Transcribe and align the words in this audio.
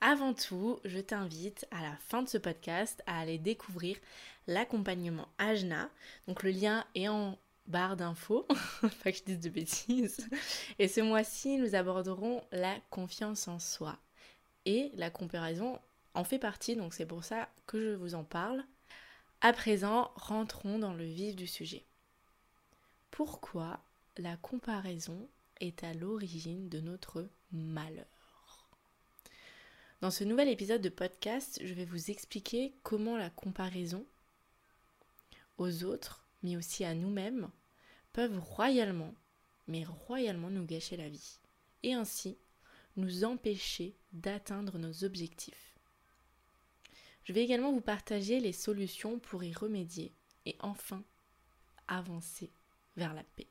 Avant 0.00 0.34
tout, 0.34 0.78
je 0.84 0.98
t'invite 0.98 1.66
à 1.70 1.82
la 1.82 1.96
fin 1.96 2.22
de 2.22 2.28
ce 2.28 2.38
podcast 2.38 3.02
à 3.06 3.18
aller 3.18 3.38
découvrir 3.38 3.96
l'accompagnement 4.46 5.28
Ajna. 5.38 5.90
Donc 6.26 6.42
le 6.42 6.50
lien 6.50 6.84
est 6.94 7.08
en 7.08 7.38
barre 7.66 7.96
d'infos, 7.96 8.46
pas 9.02 9.12
que 9.12 9.18
je 9.18 9.24
dise 9.24 9.40
de 9.40 9.50
bêtises. 9.50 10.28
Et 10.78 10.88
ce 10.88 11.00
mois-ci, 11.00 11.58
nous 11.58 11.74
aborderons 11.74 12.42
la 12.52 12.76
confiance 12.90 13.48
en 13.48 13.58
soi. 13.58 13.98
Et 14.64 14.90
la 14.94 15.10
comparaison 15.10 15.78
en 16.14 16.24
fait 16.24 16.38
partie, 16.38 16.76
donc 16.76 16.94
c'est 16.94 17.06
pour 17.06 17.24
ça 17.24 17.48
que 17.66 17.80
je 17.80 17.94
vous 17.94 18.14
en 18.14 18.24
parle. 18.24 18.64
À 19.40 19.52
présent, 19.52 20.10
rentrons 20.16 20.78
dans 20.78 20.94
le 20.94 21.04
vif 21.04 21.36
du 21.36 21.46
sujet 21.46 21.84
pourquoi 23.18 23.80
la 24.16 24.36
comparaison 24.36 25.28
est 25.60 25.82
à 25.82 25.92
l'origine 25.92 26.68
de 26.68 26.80
notre 26.80 27.28
malheur? 27.50 28.17
Dans 30.00 30.12
ce 30.12 30.22
nouvel 30.22 30.48
épisode 30.48 30.80
de 30.80 30.90
podcast, 30.90 31.58
je 31.60 31.74
vais 31.74 31.84
vous 31.84 32.12
expliquer 32.12 32.72
comment 32.84 33.16
la 33.16 33.30
comparaison 33.30 34.06
aux 35.56 35.82
autres, 35.82 36.24
mais 36.44 36.56
aussi 36.56 36.84
à 36.84 36.94
nous-mêmes, 36.94 37.50
peuvent 38.12 38.38
royalement, 38.38 39.12
mais 39.66 39.84
royalement 39.84 40.50
nous 40.50 40.64
gâcher 40.64 40.96
la 40.96 41.08
vie, 41.08 41.40
et 41.82 41.94
ainsi 41.94 42.38
nous 42.96 43.24
empêcher 43.24 43.96
d'atteindre 44.12 44.78
nos 44.78 45.02
objectifs. 45.02 45.74
Je 47.24 47.32
vais 47.32 47.42
également 47.42 47.72
vous 47.72 47.80
partager 47.80 48.38
les 48.38 48.52
solutions 48.52 49.18
pour 49.18 49.42
y 49.42 49.52
remédier 49.52 50.12
et 50.46 50.54
enfin 50.60 51.02
avancer 51.88 52.52
vers 52.96 53.14
la 53.14 53.24
paix. 53.24 53.48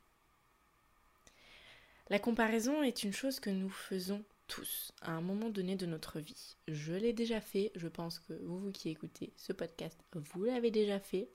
La 2.09 2.19
comparaison 2.19 2.83
est 2.83 3.03
une 3.03 3.11
chose 3.11 3.41
que 3.41 3.49
nous 3.49 3.69
faisons 3.69 4.23
tous 4.47 4.91
à 5.01 5.11
un 5.11 5.21
moment 5.21 5.49
donné 5.49 5.75
de 5.75 5.85
notre 5.85 6.19
vie. 6.19 6.55
Je 6.67 6.93
l'ai 6.93 7.13
déjà 7.13 7.41
fait, 7.41 7.71
je 7.75 7.87
pense 7.87 8.19
que 8.19 8.33
vous, 8.43 8.59
vous 8.59 8.71
qui 8.71 8.89
écoutez 8.89 9.33
ce 9.37 9.53
podcast, 9.53 9.99
vous 10.13 10.43
l'avez 10.43 10.71
déjà 10.71 10.99
fait. 10.99 11.29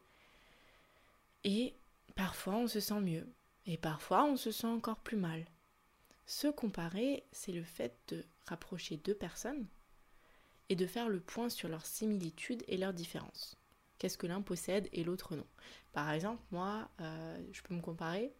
Et 1.45 1.75
parfois 2.15 2.57
on 2.57 2.67
se 2.67 2.81
sent 2.81 3.01
mieux, 3.01 3.27
et 3.67 3.77
parfois 3.77 4.25
on 4.25 4.37
se 4.37 4.51
sent 4.51 4.67
encore 4.67 5.01
plus 5.01 5.17
mal. 5.17 5.45
Se 6.27 6.48
comparer, 6.48 7.25
c'est 7.33 7.53
le 7.53 7.64
fait 7.64 7.97
de 8.09 8.25
rapprocher 8.47 8.97
deux 8.97 9.15
personnes 9.15 9.67
et 10.69 10.77
de 10.77 10.86
faire 10.86 11.09
le 11.09 11.20
point 11.20 11.48
sur 11.48 11.69
leurs 11.69 11.86
similitudes 11.86 12.65
et 12.69 12.77
leurs 12.77 12.95
différences 12.95 13.57
qu'est-ce 14.03 14.19
que 14.19 14.27
l'un 14.27 14.42
possède 14.42 14.89
et 14.92 15.05
l'autre 15.05 15.36
non? 15.36 15.47
Par 15.92 16.11
exemple, 16.11 16.42
moi, 16.51 16.89
euh, 17.01 17.41
je 17.53 17.63
peux 17.63 17.73
me 17.73 17.81
comparer 17.81 18.35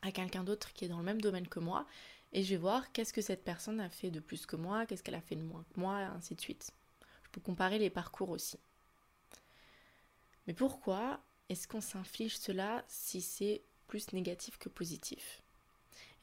à 0.00 0.10
quelqu'un 0.10 0.42
d'autre 0.42 0.72
qui 0.72 0.86
est 0.86 0.88
dans 0.88 0.96
le 0.96 1.04
même 1.04 1.20
domaine 1.20 1.46
que 1.46 1.60
moi 1.60 1.86
et 2.32 2.42
je 2.42 2.50
vais 2.50 2.60
voir 2.60 2.92
qu'est-ce 2.92 3.12
que 3.12 3.22
cette 3.22 3.44
personne 3.44 3.80
a 3.80 3.88
fait 3.88 4.10
de 4.10 4.20
plus 4.20 4.46
que 4.46 4.56
moi, 4.56 4.86
qu'est-ce 4.86 5.02
qu'elle 5.02 5.14
a 5.14 5.20
fait 5.20 5.36
de 5.36 5.42
moins 5.42 5.64
que 5.74 5.80
moi, 5.80 5.96
ainsi 5.96 6.34
de 6.34 6.40
suite. 6.40 6.70
Je 7.24 7.30
peux 7.30 7.40
comparer 7.40 7.78
les 7.78 7.90
parcours 7.90 8.30
aussi. 8.30 8.58
Mais 10.46 10.54
pourquoi 10.54 11.20
est-ce 11.48 11.66
qu'on 11.66 11.80
s'inflige 11.80 12.38
cela 12.38 12.84
si 12.88 13.20
c'est 13.20 13.62
plus 13.88 14.12
négatif 14.12 14.58
que 14.58 14.68
positif? 14.68 15.42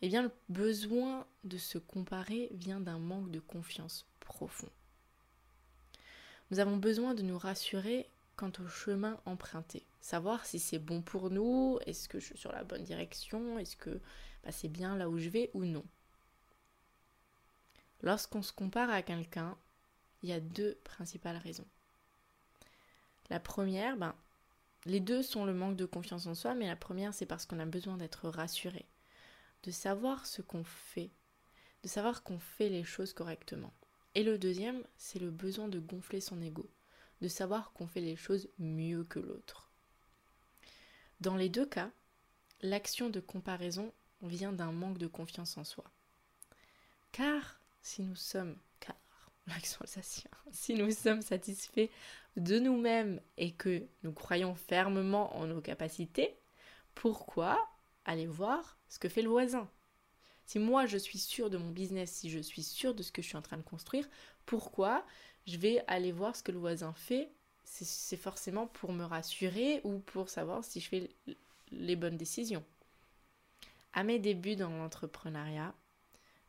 Eh 0.02 0.08
bien, 0.08 0.22
le 0.22 0.32
besoin 0.48 1.26
de 1.44 1.58
se 1.58 1.78
comparer 1.78 2.50
vient 2.52 2.80
d'un 2.80 3.00
manque 3.00 3.32
de 3.32 3.40
confiance 3.40 4.06
profond. 4.20 4.70
Nous 6.52 6.60
avons 6.60 6.78
besoin 6.78 7.14
de 7.14 7.24
nous 7.24 7.38
rassurer 7.38 8.10
quant 8.36 8.52
au 8.60 8.68
chemin 8.68 9.20
emprunté. 9.26 9.86
Savoir 10.00 10.46
si 10.46 10.60
c'est 10.60 10.80
bon 10.80 11.02
pour 11.02 11.30
nous, 11.30 11.80
est-ce 11.86 12.08
que 12.08 12.20
je 12.20 12.28
suis 12.28 12.38
sur 12.38 12.52
la 12.52 12.64
bonne 12.64 12.84
direction, 12.84 13.60
est-ce 13.60 13.76
que 13.76 14.00
bah, 14.44 14.52
c'est 14.52 14.70
bien 14.70 14.96
là 14.96 15.10
où 15.10 15.18
je 15.18 15.30
vais 15.30 15.50
ou 15.54 15.66
non. 15.66 15.84
Lorsqu'on 18.02 18.42
se 18.42 18.52
compare 18.52 18.90
à 18.90 19.02
quelqu'un, 19.02 19.58
il 20.22 20.30
y 20.30 20.34
a 20.34 20.40
deux 20.40 20.76
principales 20.84 21.38
raisons. 21.38 21.68
La 23.30 23.40
première, 23.40 23.98
ben, 23.98 24.16
les 24.86 25.00
deux 25.00 25.24
sont 25.24 25.46
le 25.46 25.54
manque 25.54 25.76
de 25.76 25.86
confiance 25.86 26.28
en 26.28 26.36
soi, 26.36 26.54
mais 26.54 26.68
la 26.68 26.76
première, 26.76 27.14
c'est 27.14 27.26
parce 27.26 27.46
qu'on 27.46 27.60
a 27.60 27.66
besoin 27.66 27.98
d'être 27.98 28.30
rassuré, 28.30 28.86
de 29.64 29.72
savoir 29.72 30.26
ce 30.26 30.42
qu'on 30.42 30.64
fait, 30.64 31.10
de 31.84 31.88
savoir 31.88 32.24
qu'on 32.24 32.40
fait 32.40 32.70
les 32.70 32.84
choses 32.84 33.14
correctement. 33.14 33.74
Et 34.16 34.24
le 34.24 34.38
deuxième, 34.38 34.84
c'est 34.98 35.20
le 35.20 35.30
besoin 35.30 35.68
de 35.68 35.80
gonfler 35.80 36.22
son 36.22 36.42
ego 36.42 36.70
de 37.22 37.28
savoir 37.28 37.72
qu'on 37.74 37.88
fait 37.88 38.02
les 38.02 38.16
choses 38.16 38.50
mieux 38.60 39.04
que 39.04 39.20
l'autre. 39.20 39.72
Dans 41.20 41.36
les 41.36 41.50
deux 41.50 41.66
cas, 41.66 41.90
l'action 42.62 43.10
de 43.10 43.20
comparaison 43.20 43.92
vient 44.22 44.54
d'un 44.54 44.72
manque 44.72 44.98
de 44.98 45.08
confiance 45.08 45.58
en 45.58 45.64
soi. 45.64 45.86
Car 47.12 47.57
si 47.88 48.04
nous 48.04 48.16
sommes, 48.16 48.58
car 48.82 48.96
satisfaits 51.22 51.90
de 52.36 52.60
nous-mêmes 52.60 53.22
et 53.38 53.52
que 53.54 53.88
nous 54.04 54.12
croyons 54.12 54.56
fermement 54.56 55.36
en 55.38 55.48
nos 55.48 55.62
capacités, 55.62 56.38
pourquoi 56.96 57.66
aller 58.04 58.28
voir 58.28 58.78
ce 58.90 59.00
que 59.00 59.08
fait 59.08 59.22
le 59.22 59.30
voisin? 59.30 59.70
Si 60.46 60.60
moi 60.60 60.86
je 60.86 60.98
suis 60.98 61.18
sûre 61.18 61.50
de 61.50 61.58
mon 61.58 61.72
business, 61.72 62.12
si 62.12 62.30
je 62.30 62.40
suis 62.40 62.64
sûre 62.64 62.94
de 62.94 63.04
ce 63.04 63.12
que 63.12 63.22
je 63.22 63.28
suis 63.28 63.38
en 63.38 63.42
train 63.42 63.58
de 63.58 63.62
construire, 63.64 64.08
pourquoi 64.46 65.06
je 65.46 65.58
vais 65.58 65.84
aller 65.88 66.12
voir 66.12 66.36
ce 66.36 66.44
que 66.44 66.52
le 66.52 66.60
voisin 66.60 66.94
fait? 66.94 67.32
C'est 67.64 68.18
forcément 68.18 68.68
pour 68.68 68.92
me 68.94 69.04
rassurer 69.04 69.82
ou 69.84 70.00
pour 70.00 70.30
savoir 70.30 70.64
si 70.64 70.80
je 70.80 70.88
fais 70.88 71.10
les 71.72 71.96
bonnes 71.96 72.18
décisions. 72.18 72.64
À 73.94 74.04
mes 74.04 74.20
débuts 74.20 74.56
dans 74.56 74.70
l'entrepreneuriat, 74.70 75.74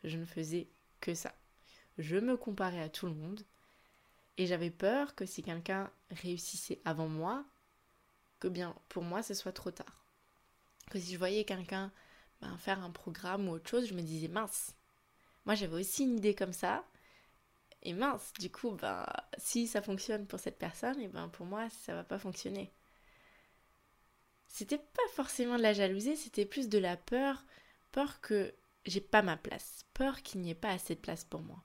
je 0.04 0.16
ne 0.16 0.24
faisais 0.24 0.68
que 1.00 1.14
ça. 1.14 1.34
Je 1.98 2.16
me 2.16 2.36
comparais 2.36 2.82
à 2.82 2.88
tout 2.88 3.06
le 3.06 3.14
monde 3.14 3.42
et 4.36 4.46
j'avais 4.46 4.70
peur 4.70 5.14
que 5.14 5.26
si 5.26 5.42
quelqu'un 5.42 5.90
réussissait 6.10 6.80
avant 6.84 7.08
moi, 7.08 7.44
que 8.40 8.48
bien 8.48 8.74
pour 8.88 9.02
moi 9.02 9.22
ce 9.22 9.34
soit 9.34 9.52
trop 9.52 9.70
tard. 9.70 10.04
Que 10.90 10.98
si 10.98 11.12
je 11.12 11.18
voyais 11.18 11.44
quelqu'un 11.44 11.92
ben, 12.40 12.56
faire 12.56 12.82
un 12.82 12.90
programme 12.90 13.48
ou 13.48 13.52
autre 13.52 13.68
chose, 13.68 13.88
je 13.88 13.94
me 13.94 14.02
disais 14.02 14.28
mince. 14.28 14.74
Moi 15.44 15.54
j'avais 15.54 15.80
aussi 15.80 16.04
une 16.04 16.18
idée 16.18 16.34
comme 16.34 16.52
ça, 16.52 16.84
et 17.82 17.92
mince, 17.92 18.32
du 18.38 18.50
coup, 18.50 18.72
ben, 18.72 19.06
si 19.36 19.66
ça 19.66 19.82
fonctionne 19.82 20.26
pour 20.26 20.40
cette 20.40 20.58
personne, 20.58 21.00
et 21.00 21.08
ben 21.08 21.28
pour 21.28 21.46
moi, 21.46 21.68
ça 21.70 21.94
va 21.94 22.04
pas 22.04 22.18
fonctionner. 22.18 22.72
C'était 24.48 24.78
pas 24.78 25.08
forcément 25.12 25.56
de 25.56 25.62
la 25.62 25.72
jalousie, 25.72 26.16
c'était 26.16 26.46
plus 26.46 26.68
de 26.68 26.78
la 26.78 26.96
peur, 26.96 27.44
peur 27.92 28.20
que 28.20 28.52
j'ai 28.88 29.00
pas 29.00 29.22
ma 29.22 29.36
place, 29.36 29.84
peur 29.94 30.22
qu'il 30.22 30.40
n'y 30.40 30.50
ait 30.50 30.54
pas 30.54 30.70
assez 30.70 30.94
de 30.94 31.00
place 31.00 31.24
pour 31.24 31.40
moi. 31.40 31.62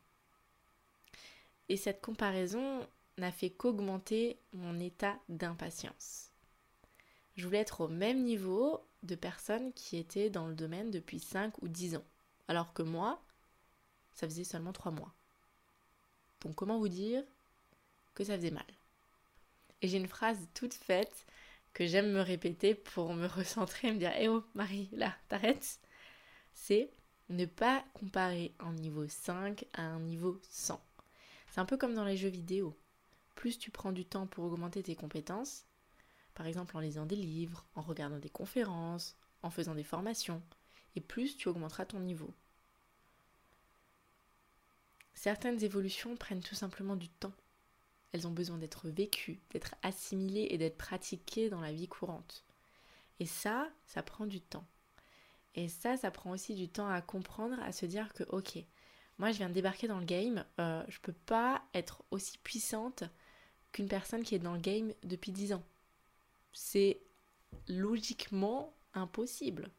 Et 1.70 1.78
cette 1.78 2.02
comparaison 2.02 2.88
n'a 3.18 3.32
fait 3.32 3.50
qu'augmenter 3.50 4.40
mon 4.52 4.80
état 4.80 5.18
d'impatience. 5.30 6.32
Je 7.36 7.46
voulais 7.46 7.60
être 7.60 7.82
au 7.82 7.88
même 7.88 8.24
niveau 8.24 8.86
de 9.04 9.16
personnes 9.16 9.74
qui 9.74 9.98
étaient 9.98 10.30
dans 10.30 10.48
le 10.48 10.56
domaine 10.56 10.92
depuis 10.92 11.20
5 11.20 11.62
ou 11.62 11.68
10 11.68 11.96
ans, 11.96 12.06
alors 12.48 12.74
que 12.74 12.84
moi, 12.84 13.24
ça 14.14 14.28
faisait 14.28 14.44
seulement 14.44 14.74
3 14.74 14.92
mois. 14.92 15.14
Donc 16.42 16.56
comment 16.56 16.78
vous 16.78 16.90
dire 16.90 17.24
que 18.14 18.24
ça 18.24 18.36
faisait 18.36 18.52
mal? 18.52 18.66
Et 19.82 19.88
j'ai 19.88 19.98
une 19.98 20.08
phrase 20.08 20.48
toute 20.54 20.74
faite 20.74 21.26
que 21.74 21.88
j'aime 21.88 22.12
me 22.12 22.22
répéter 22.22 22.76
pour 22.76 23.14
me 23.14 23.28
recentrer 23.28 23.88
et 23.88 23.94
me 23.94 24.00
dire 24.00 24.14
Eh 24.18 24.28
oh 24.28 24.44
Marie, 24.54 24.90
là, 24.92 25.16
t'arrêtes? 25.30 25.80
C'est 26.54 26.92
ne 27.30 27.46
pas 27.46 27.84
comparer 27.94 28.54
un 28.60 28.74
niveau 28.74 29.08
5 29.08 29.66
à 29.74 29.84
un 29.84 30.00
niveau 30.00 30.40
100. 30.50 30.84
C'est 31.52 31.62
un 31.62 31.66
peu 31.66 31.78
comme 31.78 31.94
dans 31.94 32.06
les 32.06 32.18
jeux 32.18 32.30
vidéo. 32.30 32.78
Plus 33.36 33.58
tu 33.58 33.72
prends 33.72 33.92
du 33.92 34.06
temps 34.06 34.28
pour 34.28 34.46
augmenter 34.46 34.84
tes 34.84 34.96
compétences, 34.96 35.66
par 36.34 36.46
exemple 36.48 36.76
en 36.78 36.80
lisant 36.80 37.06
des 37.06 37.16
livres, 37.16 37.66
en 37.76 37.82
regardant 37.82 38.20
des 38.20 38.30
conférences, 38.30 39.16
en 39.42 39.50
faisant 39.50 39.76
des 39.76 39.84
formations, 39.84 40.42
et 40.96 41.02
plus 41.02 41.38
tu 41.38 41.48
augmenteras 41.48 41.86
ton 41.86 42.00
niveau. 42.00 42.34
Certaines 45.14 45.64
évolutions 45.64 46.16
prennent 46.18 46.44
tout 46.44 46.56
simplement 46.56 46.96
du 46.96 47.10
temps. 47.10 47.34
Elles 48.12 48.28
ont 48.28 48.32
besoin 48.32 48.58
d'être 48.58 48.90
vécues, 48.90 49.40
d'être 49.52 49.76
assimilées 49.82 50.48
et 50.52 50.58
d'être 50.58 50.78
pratiquées 50.78 51.50
dans 51.50 51.62
la 51.62 51.72
vie 51.72 51.88
courante. 51.88 52.44
Et 53.20 53.26
ça, 53.26 53.70
ça 53.86 54.04
prend 54.04 54.26
du 54.26 54.42
temps. 54.42 54.66
Et 55.56 55.68
ça, 55.68 55.98
ça 55.98 56.12
prend 56.12 56.32
aussi 56.32 56.56
du 56.56 56.68
temps 56.68 56.88
à 56.88 57.02
comprendre, 57.02 57.62
à 57.62 57.72
se 57.72 57.86
dire 57.86 58.14
que, 58.14 58.24
ok, 58.30 58.58
moi 59.18 59.32
je 59.32 59.38
viens 59.38 59.50
de 59.50 59.54
débarquer 59.54 59.88
dans 59.88 60.00
le 60.00 60.06
game, 60.06 60.46
euh, 60.60 60.84
je 60.88 61.00
peux 61.00 61.14
pas 61.14 61.64
être 61.74 62.04
aussi 62.12 62.38
puissante 62.40 63.04
qu'une 63.72 63.88
personne 63.88 64.24
qui 64.24 64.36
est 64.36 64.40
dans 64.40 64.54
le 64.54 64.60
game 64.60 64.94
depuis 65.04 65.32
10 65.32 65.54
ans. 65.54 65.64
C'est 66.52 67.02
logiquement 67.68 68.74
impossible. 68.94 69.70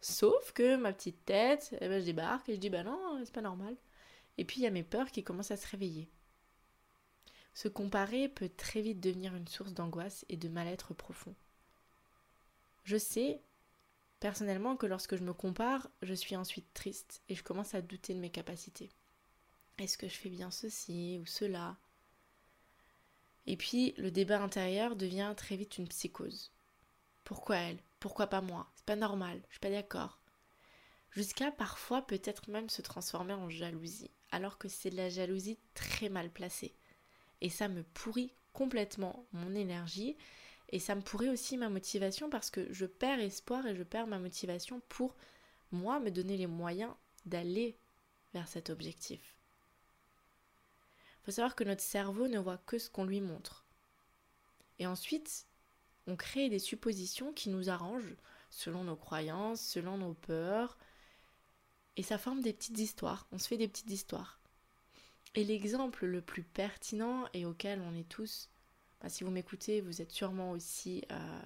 Sauf 0.00 0.52
que 0.52 0.76
ma 0.76 0.92
petite 0.92 1.24
tête, 1.24 1.76
eh 1.80 1.88
ben, 1.88 2.00
je 2.00 2.06
débarque 2.06 2.48
et 2.48 2.54
je 2.54 2.60
dis 2.60 2.70
bah 2.70 2.82
non, 2.82 3.20
c'est 3.24 3.34
pas 3.34 3.40
normal. 3.40 3.76
Et 4.38 4.44
puis 4.44 4.60
il 4.60 4.64
y 4.64 4.66
a 4.66 4.70
mes 4.70 4.82
peurs 4.82 5.10
qui 5.10 5.22
commencent 5.22 5.50
à 5.50 5.56
se 5.56 5.68
réveiller. 5.68 6.08
Se 7.54 7.68
comparer 7.68 8.28
peut 8.28 8.48
très 8.48 8.80
vite 8.80 9.00
devenir 9.00 9.34
une 9.34 9.46
source 9.46 9.74
d'angoisse 9.74 10.24
et 10.28 10.36
de 10.36 10.48
mal-être 10.48 10.94
profond. 10.94 11.34
Je 12.84 12.96
sais 12.96 13.42
personnellement 14.22 14.76
que 14.76 14.86
lorsque 14.86 15.16
je 15.16 15.24
me 15.24 15.32
compare, 15.32 15.90
je 16.00 16.14
suis 16.14 16.36
ensuite 16.36 16.72
triste 16.74 17.22
et 17.28 17.34
je 17.34 17.42
commence 17.42 17.74
à 17.74 17.82
douter 17.82 18.14
de 18.14 18.20
mes 18.20 18.30
capacités. 18.30 18.88
Est-ce 19.78 19.98
que 19.98 20.06
je 20.06 20.14
fais 20.14 20.28
bien 20.28 20.52
ceci 20.52 21.18
ou 21.20 21.26
cela? 21.26 21.76
Et 23.46 23.56
puis 23.56 23.94
le 23.96 24.12
débat 24.12 24.40
intérieur 24.40 24.94
devient 24.94 25.34
très 25.36 25.56
vite 25.56 25.76
une 25.76 25.88
psychose. 25.88 26.52
Pourquoi 27.24 27.56
elle? 27.56 27.80
Pourquoi 27.98 28.28
pas 28.28 28.40
moi? 28.40 28.70
C'est 28.76 28.86
pas 28.86 28.94
normal, 28.94 29.42
je 29.48 29.54
suis 29.54 29.60
pas 29.60 29.70
d'accord. 29.70 30.20
Jusqu'à 31.10 31.50
parfois 31.50 32.06
peut-être 32.06 32.48
même 32.48 32.70
se 32.70 32.80
transformer 32.80 33.34
en 33.34 33.48
jalousie, 33.48 34.12
alors 34.30 34.56
que 34.56 34.68
c'est 34.68 34.90
de 34.90 34.96
la 34.96 35.08
jalousie 35.08 35.58
très 35.74 36.10
mal 36.10 36.30
placée. 36.30 36.76
Et 37.40 37.50
ça 37.50 37.66
me 37.66 37.82
pourrit 37.82 38.32
complètement 38.52 39.26
mon 39.32 39.52
énergie 39.56 40.16
et 40.72 40.78
ça 40.78 40.94
me 40.94 41.02
pourrit 41.02 41.28
aussi 41.28 41.58
ma 41.58 41.68
motivation 41.68 42.30
parce 42.30 42.50
que 42.50 42.72
je 42.72 42.86
perds 42.86 43.20
espoir 43.20 43.66
et 43.66 43.76
je 43.76 43.82
perds 43.82 44.06
ma 44.06 44.18
motivation 44.18 44.80
pour 44.88 45.14
moi 45.70 46.00
me 46.00 46.10
donner 46.10 46.38
les 46.38 46.46
moyens 46.46 46.92
d'aller 47.26 47.76
vers 48.32 48.48
cet 48.48 48.70
objectif. 48.70 49.36
Il 51.20 51.26
faut 51.26 51.32
savoir 51.32 51.54
que 51.54 51.64
notre 51.64 51.82
cerveau 51.82 52.26
ne 52.26 52.38
voit 52.38 52.56
que 52.56 52.78
ce 52.78 52.90
qu'on 52.90 53.04
lui 53.04 53.20
montre. 53.20 53.64
Et 54.78 54.86
ensuite, 54.86 55.46
on 56.06 56.16
crée 56.16 56.48
des 56.48 56.58
suppositions 56.58 57.32
qui 57.32 57.50
nous 57.50 57.68
arrangent 57.68 58.16
selon 58.50 58.82
nos 58.82 58.96
croyances, 58.96 59.60
selon 59.60 59.98
nos 59.98 60.14
peurs. 60.14 60.78
Et 61.96 62.02
ça 62.02 62.18
forme 62.18 62.40
des 62.40 62.52
petites 62.52 62.78
histoires. 62.78 63.26
On 63.30 63.38
se 63.38 63.46
fait 63.46 63.58
des 63.58 63.68
petites 63.68 63.90
histoires. 63.90 64.40
Et 65.34 65.44
l'exemple 65.44 66.06
le 66.06 66.22
plus 66.22 66.42
pertinent 66.42 67.26
et 67.34 67.44
auquel 67.44 67.80
on 67.82 67.94
est 67.94 68.08
tous 68.08 68.48
si 69.08 69.24
vous 69.24 69.30
m'écoutez, 69.30 69.80
vous 69.80 70.00
êtes 70.00 70.12
sûrement 70.12 70.52
aussi 70.52 71.04
euh, 71.10 71.42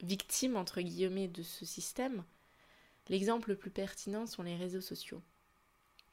victime, 0.00 0.56
entre 0.56 0.80
guillemets, 0.80 1.28
de 1.28 1.42
ce 1.42 1.64
système. 1.64 2.24
L'exemple 3.08 3.50
le 3.50 3.56
plus 3.56 3.70
pertinent 3.70 4.26
sont 4.26 4.42
les 4.42 4.56
réseaux 4.56 4.80
sociaux. 4.80 5.22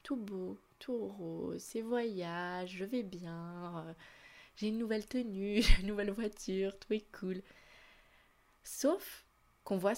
Tout 0.02 0.16
beau, 0.16 0.58
tout 0.78 1.08
rose, 1.08 1.60
ces 1.60 1.82
voyages, 1.82 2.70
je 2.70 2.84
vais 2.84 3.02
bien, 3.02 3.84
euh, 3.86 3.92
j'ai 4.56 4.68
une 4.68 4.78
nouvelle 4.78 5.06
tenue, 5.06 5.60
j'ai 5.62 5.74
une 5.80 5.88
nouvelle 5.88 6.12
voiture, 6.12 6.78
tout 6.78 6.92
est 6.92 7.12
cool. 7.12 7.42
Sauf 8.62 9.26
qu'on 9.64 9.76
voit 9.78 9.94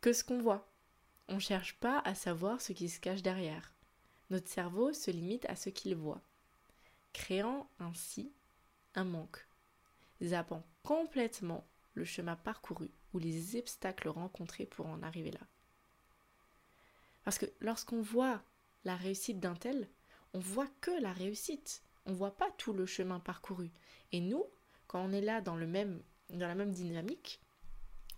que 0.00 0.12
ce 0.12 0.24
qu'on 0.24 0.38
voit. 0.38 0.68
On 1.28 1.36
ne 1.36 1.40
cherche 1.40 1.78
pas 1.78 2.00
à 2.00 2.14
savoir 2.14 2.60
ce 2.60 2.72
qui 2.72 2.88
se 2.88 3.00
cache 3.00 3.22
derrière. 3.22 3.72
Notre 4.30 4.48
cerveau 4.48 4.92
se 4.92 5.10
limite 5.10 5.46
à 5.46 5.56
ce 5.56 5.70
qu'il 5.70 5.94
voit, 5.94 6.20
créant 7.12 7.68
ainsi 7.78 8.32
un 8.94 9.04
manque 9.04 9.46
zappant 10.22 10.64
complètement 10.82 11.66
le 11.94 12.04
chemin 12.04 12.36
parcouru 12.36 12.90
ou 13.12 13.18
les 13.18 13.56
obstacles 13.56 14.08
rencontrés 14.08 14.66
pour 14.66 14.86
en 14.86 15.02
arriver 15.02 15.30
là. 15.30 15.40
Parce 17.24 17.38
que 17.38 17.46
lorsqu'on 17.60 18.00
voit 18.00 18.42
la 18.84 18.96
réussite 18.96 19.40
d'un 19.40 19.54
tel, 19.54 19.88
on 20.34 20.38
voit 20.38 20.68
que 20.80 20.90
la 21.02 21.12
réussite. 21.12 21.82
On 22.06 22.12
voit 22.12 22.36
pas 22.36 22.50
tout 22.58 22.72
le 22.72 22.86
chemin 22.86 23.20
parcouru. 23.20 23.70
Et 24.10 24.20
nous, 24.20 24.44
quand 24.88 25.00
on 25.00 25.12
est 25.12 25.20
là 25.20 25.40
dans, 25.40 25.56
le 25.56 25.66
même, 25.66 26.02
dans 26.30 26.48
la 26.48 26.54
même 26.54 26.72
dynamique, 26.72 27.40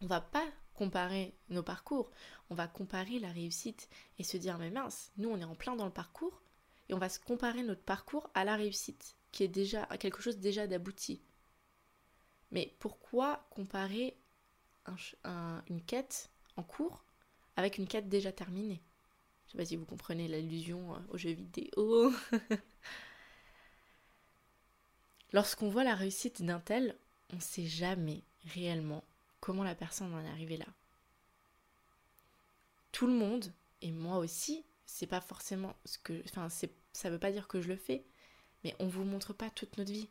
on 0.01 0.07
va 0.07 0.21
pas 0.21 0.47
comparer 0.75 1.35
nos 1.51 1.63
parcours. 1.63 2.11
On 2.51 2.55
va 2.55 2.67
comparer 2.67 3.19
la 3.19 3.31
réussite 3.31 3.89
et 4.19 4.25
se 4.25 4.37
dire 4.37 4.59
mais 4.59 4.71
mince, 4.71 5.13
nous 5.17 5.29
on 5.29 5.39
est 5.39 5.45
en 5.45 5.55
plein 5.55 5.77
dans 5.77 5.85
le 5.85 5.93
parcours 5.93 6.43
et 6.89 6.95
on 6.95 6.99
va 6.99 7.09
se 7.09 7.21
comparer 7.21 7.63
notre 7.63 7.83
parcours 7.83 8.29
à 8.35 8.45
la 8.45 8.57
réussite, 8.57 9.17
qui 9.33 9.45
est 9.45 9.49
déjà 9.49 9.87
quelque 9.99 10.23
chose 10.23 10.39
déjà 10.39 10.67
d'abouti. 10.67 11.23
Mais 12.55 12.73
pourquoi 12.79 13.45
comparer 13.51 14.17
une 15.69 15.83
quête 15.83 16.31
en 16.57 16.63
cours 16.63 17.05
avec 17.57 17.79
une 17.79 17.89
quête 17.89 18.09
déjà 18.09 18.31
terminée? 18.31 18.81
Je 19.47 19.53
sais 19.53 19.59
pas 19.59 19.65
si 19.65 19.77
vous 19.77 19.85
comprenez 19.85 20.29
l'allusion 20.29 20.95
euh, 20.95 20.99
aux 21.11 21.19
jeux 21.19 21.33
vidéo. 21.33 22.13
Lorsqu'on 25.33 25.69
voit 25.69 25.85
la 25.85 25.97
réussite 25.97 26.43
d'un 26.43 26.61
tel, 26.61 26.97
on 27.33 27.37
ne 27.37 27.41
sait 27.41 27.67
jamais 27.67 28.23
réellement 28.47 29.05
comment 29.41 29.65
la 29.65 29.75
personne 29.75 30.15
en 30.15 30.25
est 30.25 30.31
arrivée 30.31 30.57
là. 30.57 30.67
Tout 32.93 33.09
le 33.09 33.15
monde, 33.15 33.53
et 33.83 33.91
moi 33.91 34.19
aussi, 34.19 34.65
c'est 34.87 35.09
pas 35.09 35.21
forcément 35.21 35.75
ce 35.85 35.99
que. 35.99 36.23
Enfin, 36.27 36.49
ça 36.49 37.11
veut 37.11 37.19
pas 37.19 37.33
dire 37.33 37.49
que 37.49 37.61
je 37.61 37.69
le 37.69 37.77
fais, 37.77 38.05
mais 38.63 38.77
on 38.79 38.87
vous 38.87 39.05
montre 39.05 39.33
pas 39.33 39.51
toute 39.51 39.77
notre 39.77 39.93
vie 39.93 40.09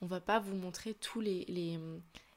on 0.00 0.06
va 0.06 0.20
pas 0.20 0.38
vous 0.38 0.54
montrer 0.54 0.94
tous 0.94 1.20
les, 1.20 1.44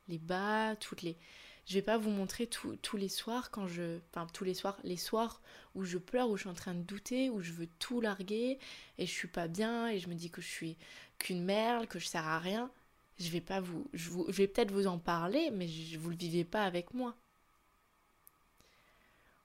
les, 0.08 0.18
bas, 0.18 0.76
toutes 0.76 1.02
les. 1.02 1.18
Je 1.66 1.76
vais 1.76 1.82
pas 1.82 1.98
vous 1.98 2.10
montrer 2.10 2.48
tous 2.48 2.98
les 2.98 3.10
soirs 3.10 3.52
quand 3.52 3.68
je. 3.68 4.00
Enfin, 4.10 4.28
tous 4.34 4.44
les 4.44 4.54
soirs, 4.54 4.78
les 4.84 4.98
soirs 4.98 5.42
où 5.76 5.84
je 5.84 5.98
pleure, 5.98 6.30
où 6.30 6.38
je 6.38 6.42
suis 6.42 6.50
en 6.50 6.54
train 6.54 6.74
de 6.74 6.82
douter, 6.82 7.30
où 7.30 7.42
je 7.42 7.52
veux 7.52 7.68
tout 7.80 8.02
larguer 8.02 8.58
et 8.98 9.06
je 9.06 9.12
suis 9.12 9.28
pas 9.28 9.48
bien 9.48 9.88
et 9.88 10.00
je 10.00 10.10
me 10.10 10.16
dis 10.16 10.32
que 10.32 10.42
je 10.42 10.48
suis 10.48 10.78
qu'une 11.20 11.44
merde, 11.44 11.88
que 11.88 12.00
je 12.00 12.08
sers 12.08 12.26
à 12.26 12.40
rien. 12.40 12.72
Je 13.20 13.30
vais 13.30 13.42
pas 13.42 13.60
vous. 13.60 13.88
Je, 13.94 14.10
vais 14.32 14.48
peut-être 14.48 14.72
vous 14.72 14.88
en 14.88 14.98
parler, 14.98 15.52
mais 15.52 15.68
je, 15.68 16.00
vous 16.00 16.10
le 16.10 16.16
vivez 16.16 16.46
pas 16.46 16.64
avec 16.64 16.94
moi. 16.94 17.16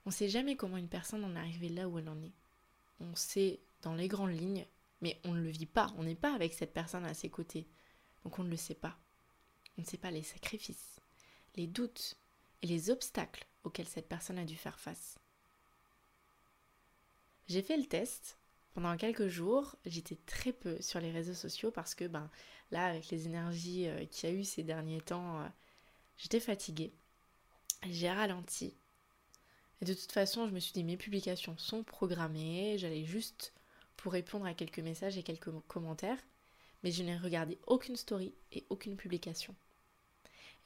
On 0.06 0.10
sait 0.10 0.28
jamais 0.28 0.54
comment 0.54 0.76
une 0.76 0.88
personne 0.88 1.24
en 1.24 1.34
est 1.34 1.38
arrivée 1.38 1.68
là 1.68 1.88
où 1.88 1.98
elle 1.98 2.08
en 2.08 2.22
est. 2.22 2.32
On 3.00 3.14
sait 3.16 3.58
dans 3.82 3.94
les 3.94 4.06
grandes 4.06 4.38
lignes, 4.38 4.66
mais 5.00 5.18
on 5.24 5.32
ne 5.32 5.42
le 5.42 5.50
vit 5.50 5.66
pas. 5.66 5.92
On 5.98 6.04
n'est 6.04 6.14
pas 6.14 6.32
avec 6.34 6.54
cette 6.54 6.72
personne 6.72 7.04
à 7.04 7.14
ses 7.14 7.30
côtés. 7.30 7.66
Donc 8.24 8.38
on 8.38 8.44
ne 8.44 8.50
le 8.50 8.56
sait 8.56 8.74
pas. 8.74 8.96
On 9.76 9.82
ne 9.82 9.86
sait 9.86 9.98
pas 9.98 10.10
les 10.10 10.22
sacrifices, 10.22 11.00
les 11.56 11.66
doutes 11.66 12.16
et 12.62 12.66
les 12.66 12.90
obstacles 12.90 13.46
auxquels 13.64 13.88
cette 13.88 14.08
personne 14.08 14.38
a 14.38 14.44
dû 14.44 14.56
faire 14.56 14.78
face. 14.78 15.18
J'ai 17.48 17.62
fait 17.62 17.76
le 17.76 17.86
test. 17.86 18.38
Pendant 18.72 18.96
quelques 18.96 19.28
jours, 19.28 19.76
j'étais 19.86 20.18
très 20.26 20.52
peu 20.52 20.80
sur 20.82 20.98
les 20.98 21.12
réseaux 21.12 21.34
sociaux 21.34 21.70
parce 21.70 21.94
que 21.94 22.06
ben 22.06 22.28
là 22.72 22.86
avec 22.86 23.08
les 23.10 23.26
énergies 23.26 23.86
euh, 23.86 24.04
qu'il 24.06 24.28
y 24.28 24.32
a 24.32 24.34
eu 24.34 24.42
ces 24.42 24.64
derniers 24.64 25.00
temps, 25.00 25.40
euh, 25.40 25.48
j'étais 26.16 26.40
fatiguée. 26.40 26.92
J'ai 27.88 28.10
ralenti. 28.10 28.76
Et 29.80 29.84
de 29.84 29.94
toute 29.94 30.10
façon, 30.10 30.48
je 30.48 30.52
me 30.52 30.58
suis 30.58 30.72
dit 30.72 30.82
mes 30.82 30.96
publications 30.96 31.56
sont 31.56 31.84
programmées, 31.84 32.76
j'allais 32.78 33.04
juste 33.04 33.52
pour 33.96 34.12
répondre 34.12 34.46
à 34.46 34.54
quelques 34.54 34.80
messages 34.80 35.18
et 35.18 35.22
quelques 35.22 35.52
commentaires 35.68 36.18
mais 36.84 36.92
je 36.92 37.02
n'ai 37.02 37.16
regardé 37.16 37.58
aucune 37.66 37.96
story 37.96 38.34
et 38.52 38.66
aucune 38.68 38.96
publication. 38.96 39.56